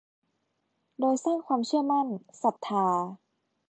[0.99, 2.07] โดยสร้างความเชื่อมั่น
[2.43, 2.87] ศรัทธา